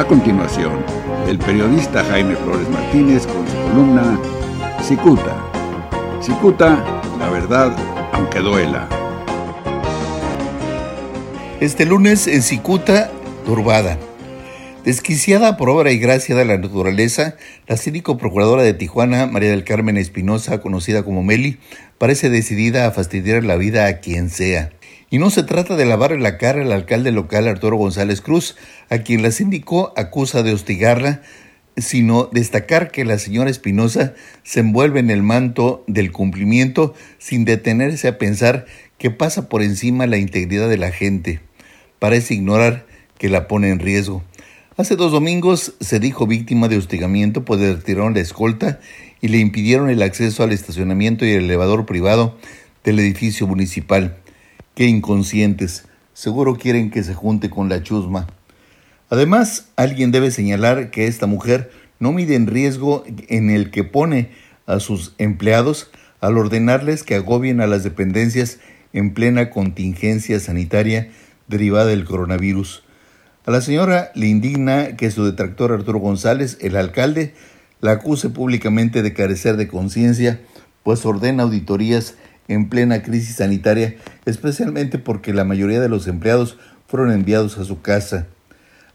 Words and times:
A 0.00 0.06
continuación, 0.06 0.82
el 1.28 1.38
periodista 1.38 2.02
Jaime 2.02 2.34
Flores 2.34 2.66
Martínez 2.70 3.26
con 3.26 3.46
su 3.46 3.54
columna 3.54 4.18
Cicuta. 4.82 5.36
Cicuta, 6.22 6.82
la 7.18 7.28
verdad, 7.28 7.76
aunque 8.14 8.38
duela. 8.38 8.88
Este 11.60 11.84
lunes 11.84 12.26
en 12.28 12.40
Cicuta, 12.40 13.10
turbada. 13.44 13.98
Desquiciada 14.86 15.58
por 15.58 15.68
obra 15.68 15.92
y 15.92 15.98
gracia 15.98 16.34
de 16.34 16.46
la 16.46 16.56
naturaleza, 16.56 17.34
la 17.66 17.76
cínico 17.76 18.16
procuradora 18.16 18.62
de 18.62 18.72
Tijuana, 18.72 19.26
María 19.26 19.50
del 19.50 19.64
Carmen 19.64 19.98
Espinosa, 19.98 20.62
conocida 20.62 21.02
como 21.02 21.22
Meli, 21.22 21.58
parece 21.98 22.30
decidida 22.30 22.86
a 22.86 22.90
fastidiar 22.90 23.44
la 23.44 23.56
vida 23.56 23.86
a 23.86 23.98
quien 23.98 24.30
sea. 24.30 24.70
Y 25.10 25.18
no 25.18 25.30
se 25.30 25.42
trata 25.42 25.74
de 25.74 25.86
lavarle 25.86 26.20
la 26.20 26.38
cara 26.38 26.62
al 26.62 26.70
alcalde 26.70 27.10
local 27.10 27.48
Arturo 27.48 27.76
González 27.76 28.20
Cruz, 28.20 28.56
a 28.88 28.98
quien 28.98 29.22
la 29.22 29.32
síndico 29.32 29.92
acusa 29.96 30.44
de 30.44 30.54
hostigarla, 30.54 31.22
sino 31.76 32.28
destacar 32.32 32.92
que 32.92 33.04
la 33.04 33.18
señora 33.18 33.50
Espinosa 33.50 34.14
se 34.44 34.60
envuelve 34.60 35.00
en 35.00 35.10
el 35.10 35.24
manto 35.24 35.82
del 35.88 36.12
cumplimiento 36.12 36.94
sin 37.18 37.44
detenerse 37.44 38.06
a 38.06 38.18
pensar 38.18 38.66
que 38.98 39.10
pasa 39.10 39.48
por 39.48 39.62
encima 39.62 40.06
la 40.06 40.18
integridad 40.18 40.68
de 40.68 40.76
la 40.76 40.92
gente. 40.92 41.40
Parece 41.98 42.34
ignorar 42.34 42.86
que 43.18 43.28
la 43.28 43.48
pone 43.48 43.70
en 43.70 43.80
riesgo. 43.80 44.22
Hace 44.76 44.94
dos 44.94 45.10
domingos 45.10 45.74
se 45.80 45.98
dijo 45.98 46.28
víctima 46.28 46.68
de 46.68 46.76
hostigamiento, 46.76 47.44
pues 47.44 47.60
le 47.60 47.74
retiraron 47.74 48.14
la 48.14 48.20
escolta 48.20 48.78
y 49.20 49.28
le 49.28 49.38
impidieron 49.38 49.90
el 49.90 50.02
acceso 50.02 50.44
al 50.44 50.52
estacionamiento 50.52 51.26
y 51.26 51.32
el 51.32 51.44
elevador 51.44 51.84
privado 51.84 52.38
del 52.84 53.00
edificio 53.00 53.48
municipal. 53.48 54.16
Qué 54.74 54.86
inconscientes. 54.86 55.84
Seguro 56.14 56.56
quieren 56.56 56.90
que 56.90 57.02
se 57.02 57.14
junte 57.14 57.50
con 57.50 57.68
la 57.68 57.82
chusma. 57.82 58.28
Además, 59.08 59.66
alguien 59.76 60.12
debe 60.12 60.30
señalar 60.30 60.90
que 60.90 61.06
esta 61.06 61.26
mujer 61.26 61.72
no 61.98 62.12
mide 62.12 62.36
en 62.36 62.46
riesgo 62.46 63.04
en 63.28 63.50
el 63.50 63.70
que 63.70 63.82
pone 63.82 64.30
a 64.66 64.78
sus 64.78 65.14
empleados 65.18 65.90
al 66.20 66.38
ordenarles 66.38 67.02
que 67.02 67.16
agobien 67.16 67.60
a 67.60 67.66
las 67.66 67.82
dependencias 67.82 68.60
en 68.92 69.12
plena 69.12 69.50
contingencia 69.50 70.38
sanitaria 70.38 71.10
derivada 71.48 71.86
del 71.86 72.04
coronavirus. 72.04 72.84
A 73.46 73.50
la 73.50 73.62
señora 73.62 74.12
le 74.14 74.28
indigna 74.28 74.96
que 74.96 75.10
su 75.10 75.24
detractor 75.24 75.72
Arturo 75.72 75.98
González, 75.98 76.58
el 76.60 76.76
alcalde, 76.76 77.34
la 77.80 77.92
acuse 77.92 78.28
públicamente 78.28 79.02
de 79.02 79.14
carecer 79.14 79.56
de 79.56 79.66
conciencia, 79.66 80.40
pues 80.84 81.04
ordena 81.04 81.42
auditorías 81.42 82.14
en 82.50 82.68
plena 82.68 83.02
crisis 83.02 83.36
sanitaria, 83.36 83.94
especialmente 84.26 84.98
porque 84.98 85.32
la 85.32 85.44
mayoría 85.44 85.80
de 85.80 85.88
los 85.88 86.08
empleados 86.08 86.58
fueron 86.88 87.12
enviados 87.12 87.58
a 87.58 87.64
su 87.64 87.80
casa. 87.80 88.26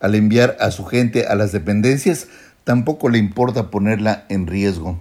Al 0.00 0.14
enviar 0.14 0.56
a 0.60 0.70
su 0.70 0.84
gente 0.84 1.26
a 1.26 1.34
las 1.34 1.50
dependencias, 1.50 2.28
tampoco 2.64 3.08
le 3.08 3.18
importa 3.18 3.70
ponerla 3.70 4.26
en 4.28 4.46
riesgo. 4.46 5.00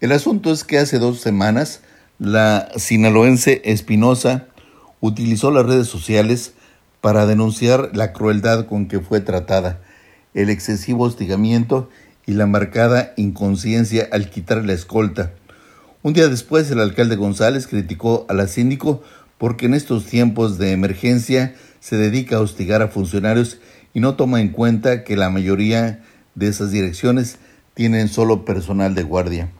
El 0.00 0.12
asunto 0.12 0.50
es 0.50 0.64
que 0.64 0.78
hace 0.78 0.98
dos 0.98 1.20
semanas 1.20 1.82
la 2.18 2.68
sinaloense 2.76 3.60
Espinosa 3.64 4.46
utilizó 5.00 5.50
las 5.50 5.66
redes 5.66 5.86
sociales 5.86 6.54
para 7.02 7.26
denunciar 7.26 7.90
la 7.92 8.14
crueldad 8.14 8.66
con 8.66 8.88
que 8.88 9.00
fue 9.00 9.20
tratada, 9.20 9.80
el 10.32 10.48
excesivo 10.48 11.04
hostigamiento 11.04 11.90
y 12.26 12.32
la 12.32 12.46
marcada 12.46 13.12
inconsciencia 13.16 14.08
al 14.10 14.30
quitar 14.30 14.64
la 14.64 14.72
escolta. 14.72 15.32
Un 16.00 16.12
día 16.12 16.28
después, 16.28 16.70
el 16.70 16.78
alcalde 16.78 17.16
González 17.16 17.66
criticó 17.66 18.24
a 18.28 18.34
la 18.34 18.46
síndico 18.46 19.02
porque 19.36 19.66
en 19.66 19.74
estos 19.74 20.06
tiempos 20.06 20.56
de 20.56 20.70
emergencia 20.70 21.56
se 21.80 21.96
dedica 21.96 22.36
a 22.36 22.40
hostigar 22.40 22.82
a 22.82 22.88
funcionarios 22.88 23.58
y 23.94 23.98
no 23.98 24.14
toma 24.14 24.40
en 24.40 24.50
cuenta 24.50 25.02
que 25.02 25.16
la 25.16 25.28
mayoría 25.28 26.04
de 26.36 26.46
esas 26.46 26.70
direcciones 26.70 27.38
tienen 27.74 28.06
solo 28.06 28.44
personal 28.44 28.94
de 28.94 29.02
guardia. 29.02 29.50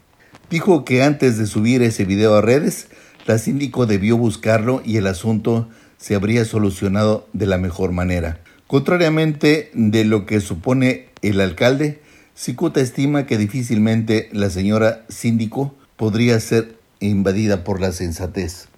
Dijo 0.48 0.84
que 0.84 1.02
antes 1.02 1.38
de 1.38 1.46
subir 1.46 1.82
ese 1.82 2.04
video 2.04 2.36
a 2.36 2.40
redes, 2.40 2.86
la 3.26 3.38
síndico 3.38 3.86
debió 3.86 4.16
buscarlo 4.16 4.80
y 4.84 4.96
el 4.96 5.08
asunto 5.08 5.68
se 5.96 6.14
habría 6.14 6.44
solucionado 6.44 7.26
de 7.32 7.46
la 7.46 7.58
mejor 7.58 7.90
manera. 7.90 8.40
Contrariamente 8.68 9.72
de 9.74 10.04
lo 10.04 10.24
que 10.24 10.40
supone 10.40 11.08
el 11.20 11.40
alcalde, 11.40 12.00
Cicuta 12.36 12.80
estima 12.80 13.26
que 13.26 13.36
difícilmente 13.36 14.28
la 14.30 14.48
señora 14.48 15.04
síndico 15.08 15.74
podría 15.98 16.40
ser 16.40 16.78
invadida 17.00 17.62
por 17.62 17.82
la 17.82 17.92
sensatez. 17.92 18.68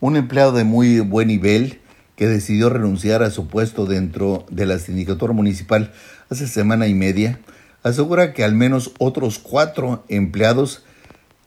Un 0.00 0.16
empleado 0.16 0.50
de 0.50 0.64
muy 0.64 0.98
buen 0.98 1.28
nivel 1.28 1.80
que 2.16 2.26
decidió 2.26 2.68
renunciar 2.68 3.22
a 3.22 3.30
su 3.30 3.46
puesto 3.46 3.86
dentro 3.86 4.44
de 4.50 4.66
la 4.66 4.80
sindicatura 4.80 5.32
municipal 5.32 5.92
hace 6.28 6.48
semana 6.48 6.88
y 6.88 6.94
media, 6.94 7.38
asegura 7.84 8.32
que 8.32 8.42
al 8.42 8.56
menos 8.56 8.90
otros 8.98 9.38
cuatro 9.38 10.04
empleados 10.08 10.82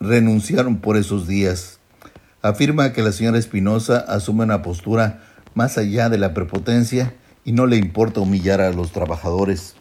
renunciaron 0.00 0.78
por 0.78 0.96
esos 0.96 1.28
días 1.28 1.76
afirma 2.48 2.92
que 2.92 3.02
la 3.02 3.12
señora 3.12 3.38
Espinosa 3.38 3.98
asume 3.98 4.44
una 4.44 4.62
postura 4.62 5.22
más 5.54 5.78
allá 5.78 6.08
de 6.08 6.18
la 6.18 6.34
prepotencia 6.34 7.14
y 7.44 7.52
no 7.52 7.66
le 7.66 7.76
importa 7.76 8.20
humillar 8.20 8.60
a 8.60 8.72
los 8.72 8.92
trabajadores. 8.92 9.74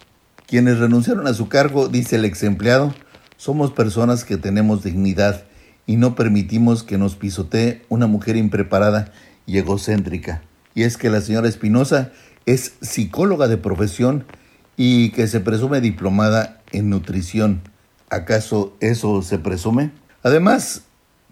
Quienes 0.47 0.79
renunciaron 0.79 1.27
a 1.27 1.33
su 1.33 1.47
cargo, 1.47 1.88
dice 1.88 2.16
el 2.17 2.25
ex 2.25 2.44
empleado, 2.44 2.94
somos 3.38 3.72
personas 3.72 4.23
que 4.23 4.38
tenemos 4.38 4.84
dignidad 4.84 5.44
y 5.88 5.97
no 5.97 6.16
permitimos 6.16 6.84
que 6.84 6.97
nos 6.97 7.16
pisotee 7.16 7.84
una 7.90 8.07
mujer 8.07 8.38
impreparada 8.38 9.12
y 9.46 9.57
egocéntrica. 9.57 10.41
Y 10.73 10.84
es 10.84 10.97
que 10.97 11.09
la 11.09 11.22
señora 11.22 11.47
Espinosa 11.47 12.12
es 12.45 12.74
psicóloga 12.81 13.47
de 13.47 13.57
profesión 13.57 14.25
y 14.78 15.09
que 15.12 15.28
se 15.28 15.40
presume 15.40 15.81
diplomada 15.81 16.62
en 16.72 16.90
nutrición. 16.90 17.62
¿Acaso 18.09 18.75
eso 18.81 19.22
se 19.22 19.40
presume? 19.40 19.91
Además, 20.24 20.84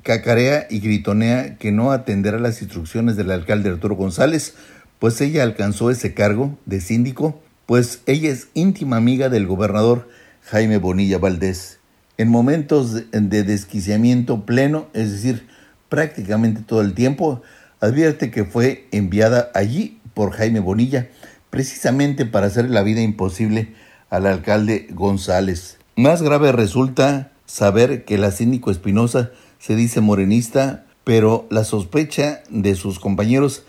cacarea 0.03 0.67
y 0.69 0.79
gritonea 0.79 1.57
que 1.57 1.71
no 1.71 1.91
atenderá 1.91 2.39
las 2.39 2.61
instrucciones 2.61 3.15
del 3.15 3.31
alcalde 3.31 3.69
Arturo 3.69 3.95
González, 3.95 4.55
pues 4.99 5.19
ella 5.21 5.43
alcanzó 5.43 5.91
ese 5.91 6.13
cargo 6.13 6.57
de 6.65 6.79
síndico, 6.79 7.41
pues 7.65 8.01
ella 8.05 8.31
es 8.31 8.47
íntima 8.53 8.97
amiga 8.97 9.29
del 9.29 9.47
gobernador 9.47 10.07
Jaime 10.43 10.77
Bonilla 10.77 11.17
Valdés. 11.17 11.79
En 12.17 12.29
momentos 12.29 12.93
de 13.11 13.43
desquiciamiento 13.43 14.45
pleno, 14.45 14.87
es 14.93 15.11
decir, 15.11 15.47
prácticamente 15.89 16.61
todo 16.61 16.81
el 16.81 16.93
tiempo, 16.93 17.41
advierte 17.79 18.29
que 18.29 18.45
fue 18.45 18.87
enviada 18.91 19.51
allí 19.55 19.99
por 20.13 20.31
Jaime 20.31 20.59
Bonilla, 20.59 21.09
precisamente 21.49 22.25
para 22.25 22.47
hacer 22.47 22.69
la 22.69 22.83
vida 22.83 23.01
imposible 23.01 23.73
al 24.09 24.27
alcalde 24.27 24.87
González. 24.91 25.77
Más 25.95 26.21
grave 26.21 26.51
resulta 26.51 27.31
saber 27.45 28.05
que 28.05 28.17
la 28.17 28.31
síndico 28.31 28.71
Espinosa 28.71 29.31
se 29.59 29.75
dice 29.75 30.01
morenista, 30.01 30.85
pero 31.03 31.47
la 31.49 31.63
sospecha 31.63 32.43
de 32.49 32.75
sus 32.75 32.99
compañeros 32.99 33.63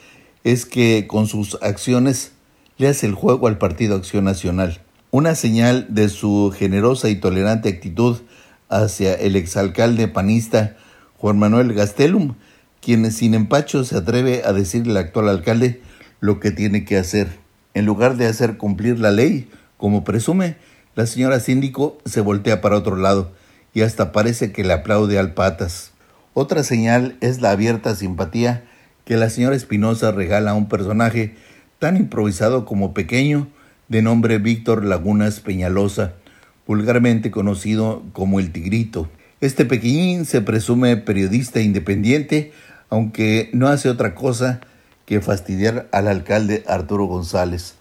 es 0.44 0.66
que 0.66 1.06
con 1.06 1.26
sus 1.26 1.58
acciones 1.62 2.32
le 2.76 2.88
hace 2.88 3.06
el 3.06 3.14
juego 3.14 3.48
al 3.48 3.58
Partido 3.58 3.96
Acción 3.96 4.24
Nacional. 4.24 4.80
Una 5.10 5.34
señal 5.34 5.86
de 5.88 6.08
su 6.08 6.52
generosa 6.56 7.08
y 7.08 7.16
tolerante 7.16 7.68
actitud 7.68 8.18
hacia 8.82 9.14
el 9.14 9.36
exalcalde 9.36 10.08
panista 10.08 10.76
Juan 11.18 11.38
Manuel 11.38 11.72
Gastelum, 11.72 12.34
quien 12.80 13.10
sin 13.12 13.34
empacho 13.34 13.84
se 13.84 13.96
atreve 13.96 14.42
a 14.44 14.52
decirle 14.52 14.92
al 14.92 15.06
actual 15.06 15.28
alcalde 15.28 15.80
lo 16.20 16.40
que 16.40 16.50
tiene 16.50 16.84
que 16.84 16.98
hacer. 16.98 17.28
En 17.72 17.86
lugar 17.86 18.16
de 18.16 18.26
hacer 18.26 18.56
cumplir 18.56 18.98
la 18.98 19.10
ley, 19.10 19.48
como 19.76 20.04
presume, 20.04 20.56
la 20.94 21.06
señora 21.06 21.40
síndico 21.40 21.98
se 22.04 22.20
voltea 22.20 22.60
para 22.60 22.76
otro 22.76 22.96
lado 22.96 23.32
y 23.72 23.82
hasta 23.82 24.12
parece 24.12 24.52
que 24.52 24.64
le 24.64 24.72
aplaude 24.72 25.18
al 25.18 25.34
patas. 25.34 25.92
Otra 26.34 26.62
señal 26.62 27.16
es 27.20 27.40
la 27.40 27.50
abierta 27.50 27.94
simpatía 27.94 28.64
que 29.04 29.16
la 29.16 29.30
señora 29.30 29.56
Espinosa 29.56 30.12
regala 30.12 30.52
a 30.52 30.54
un 30.54 30.68
personaje 30.68 31.34
tan 31.78 31.96
improvisado 31.96 32.64
como 32.64 32.94
pequeño, 32.94 33.48
de 33.88 34.02
nombre 34.02 34.38
Víctor 34.38 34.84
Lagunas 34.84 35.40
Peñalosa, 35.40 36.14
vulgarmente 36.66 37.30
conocido 37.30 38.02
como 38.12 38.40
el 38.40 38.52
Tigrito. 38.52 39.08
Este 39.40 39.64
pequeñín 39.64 40.24
se 40.24 40.40
presume 40.40 40.96
periodista 40.96 41.60
independiente, 41.60 42.52
aunque 42.88 43.50
no 43.52 43.68
hace 43.68 43.88
otra 43.88 44.14
cosa 44.14 44.60
que 45.06 45.20
fastidiar 45.20 45.88
al 45.92 46.08
alcalde 46.08 46.64
Arturo 46.66 47.04
González. 47.04 47.74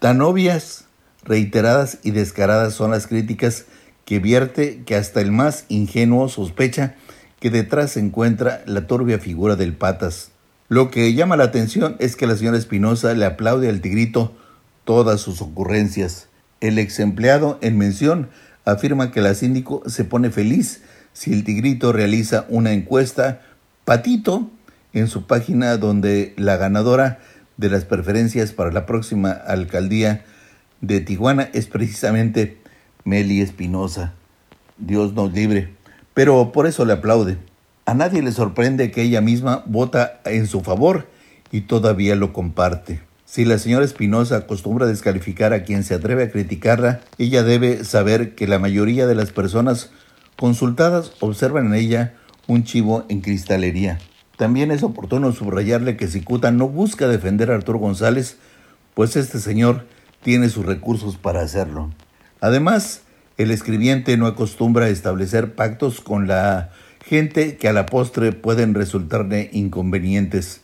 Tan 0.00 0.20
obvias, 0.20 0.84
reiteradas 1.24 1.98
y 2.02 2.10
descaradas 2.10 2.74
son 2.74 2.90
las 2.90 3.06
críticas 3.06 3.64
que 4.04 4.18
vierte 4.18 4.82
que 4.84 4.96
hasta 4.96 5.20
el 5.20 5.32
más 5.32 5.64
ingenuo 5.68 6.28
sospecha 6.28 6.94
que 7.40 7.50
detrás 7.50 7.92
se 7.92 8.00
encuentra 8.00 8.62
la 8.66 8.86
turbia 8.86 9.18
figura 9.18 9.56
del 9.56 9.74
patas. 9.74 10.30
Lo 10.68 10.90
que 10.90 11.14
llama 11.14 11.36
la 11.36 11.44
atención 11.44 11.96
es 11.98 12.16
que 12.16 12.26
la 12.26 12.36
señora 12.36 12.58
Espinosa 12.58 13.14
le 13.14 13.24
aplaude 13.24 13.68
al 13.68 13.80
tigrito 13.80 14.36
todas 14.84 15.20
sus 15.20 15.40
ocurrencias. 15.40 16.28
El 16.60 16.78
ex 16.78 16.98
empleado 17.00 17.58
en 17.62 17.78
mención 17.78 18.28
afirma 18.64 19.10
que 19.10 19.20
la 19.20 19.34
síndico 19.34 19.82
se 19.86 20.04
pone 20.04 20.30
feliz 20.30 20.82
si 21.12 21.32
el 21.32 21.44
tigrito 21.44 21.92
realiza 21.92 22.46
una 22.48 22.72
encuesta 22.72 23.40
patito 23.84 24.50
en 24.92 25.08
su 25.08 25.26
página 25.26 25.76
donde 25.76 26.34
la 26.36 26.56
ganadora 26.56 27.20
de 27.56 27.70
las 27.70 27.84
preferencias 27.84 28.52
para 28.52 28.72
la 28.72 28.86
próxima 28.86 29.30
alcaldía 29.30 30.24
de 30.80 31.00
Tijuana 31.00 31.48
es 31.52 31.66
precisamente 31.66 32.58
Meli 33.04 33.40
Espinosa. 33.40 34.14
Dios 34.76 35.14
nos 35.14 35.32
libre. 35.32 35.74
Pero 36.14 36.52
por 36.52 36.66
eso 36.66 36.84
le 36.84 36.94
aplaude. 36.94 37.38
A 37.84 37.94
nadie 37.94 38.22
le 38.22 38.32
sorprende 38.32 38.90
que 38.90 39.02
ella 39.02 39.20
misma 39.20 39.62
vota 39.66 40.20
en 40.24 40.46
su 40.46 40.60
favor 40.60 41.08
y 41.50 41.62
todavía 41.62 42.16
lo 42.16 42.32
comparte. 42.32 43.07
Si 43.30 43.44
la 43.44 43.58
señora 43.58 43.84
Espinosa 43.84 44.38
acostumbra 44.38 44.86
descalificar 44.86 45.52
a 45.52 45.62
quien 45.62 45.84
se 45.84 45.92
atreve 45.92 46.22
a 46.22 46.30
criticarla, 46.30 47.02
ella 47.18 47.42
debe 47.42 47.84
saber 47.84 48.34
que 48.34 48.46
la 48.46 48.58
mayoría 48.58 49.06
de 49.06 49.14
las 49.14 49.32
personas 49.32 49.90
consultadas 50.38 51.12
observan 51.20 51.66
en 51.66 51.74
ella 51.74 52.14
un 52.46 52.64
chivo 52.64 53.04
en 53.10 53.20
cristalería. 53.20 53.98
También 54.38 54.70
es 54.70 54.82
oportuno 54.82 55.32
subrayarle 55.32 55.98
que 55.98 56.08
Cicuta 56.08 56.52
no 56.52 56.70
busca 56.70 57.06
defender 57.06 57.50
a 57.50 57.56
Arturo 57.56 57.78
González, 57.78 58.38
pues 58.94 59.14
este 59.14 59.40
señor 59.40 59.84
tiene 60.22 60.48
sus 60.48 60.64
recursos 60.64 61.18
para 61.18 61.42
hacerlo. 61.42 61.90
Además, 62.40 63.02
el 63.36 63.50
escribiente 63.50 64.16
no 64.16 64.26
acostumbra 64.26 64.88
establecer 64.88 65.54
pactos 65.54 66.00
con 66.00 66.28
la 66.28 66.70
gente 67.04 67.58
que 67.58 67.68
a 67.68 67.74
la 67.74 67.84
postre 67.84 68.32
pueden 68.32 68.72
resultarle 68.72 69.50
inconvenientes. 69.52 70.62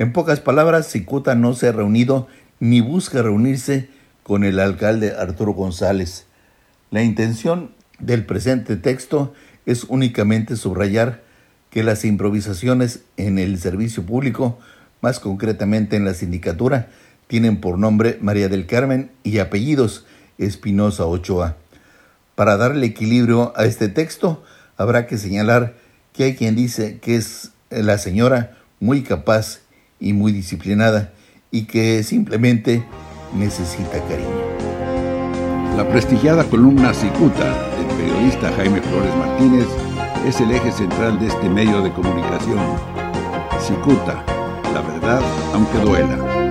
En 0.00 0.14
pocas 0.14 0.40
palabras, 0.40 0.90
Cicuta 0.90 1.34
no 1.34 1.52
se 1.52 1.68
ha 1.68 1.72
reunido 1.72 2.26
ni 2.58 2.80
busca 2.80 3.20
reunirse 3.20 3.90
con 4.22 4.44
el 4.44 4.58
alcalde 4.58 5.14
Arturo 5.14 5.52
González. 5.52 6.24
La 6.90 7.02
intención 7.02 7.72
del 7.98 8.24
presente 8.24 8.76
texto 8.76 9.34
es 9.66 9.84
únicamente 9.84 10.56
subrayar 10.56 11.20
que 11.68 11.82
las 11.82 12.06
improvisaciones 12.06 13.00
en 13.18 13.38
el 13.38 13.58
servicio 13.58 14.06
público, 14.06 14.58
más 15.02 15.20
concretamente 15.20 15.96
en 15.96 16.06
la 16.06 16.14
sindicatura, 16.14 16.88
tienen 17.26 17.60
por 17.60 17.76
nombre 17.76 18.16
María 18.22 18.48
del 18.48 18.66
Carmen 18.66 19.10
y 19.22 19.36
apellidos 19.36 20.06
Espinosa 20.38 21.04
Ochoa. 21.04 21.58
Para 22.36 22.56
darle 22.56 22.86
equilibrio 22.86 23.52
a 23.54 23.66
este 23.66 23.88
texto, 23.88 24.42
habrá 24.78 25.06
que 25.06 25.18
señalar 25.18 25.74
que 26.14 26.24
hay 26.24 26.36
quien 26.36 26.56
dice 26.56 27.00
que 27.00 27.16
es 27.16 27.50
la 27.68 27.98
señora 27.98 28.56
muy 28.80 29.02
capaz 29.02 29.60
y 30.00 30.12
muy 30.12 30.32
disciplinada 30.32 31.12
y 31.50 31.64
que 31.64 32.02
simplemente 32.02 32.84
necesita 33.36 34.02
cariño. 34.08 35.76
La 35.76 35.88
prestigiada 35.88 36.44
columna 36.44 36.92
Cicuta 36.92 37.44
del 37.76 37.86
periodista 37.96 38.52
Jaime 38.56 38.80
Flores 38.80 39.16
Martínez 39.16 39.66
es 40.26 40.40
el 40.40 40.50
eje 40.50 40.72
central 40.72 41.18
de 41.20 41.28
este 41.28 41.48
medio 41.48 41.80
de 41.82 41.92
comunicación. 41.92 42.58
Cicuta, 43.60 44.24
la 44.72 44.80
verdad 44.80 45.20
aunque 45.54 45.78
duela. 45.78 46.49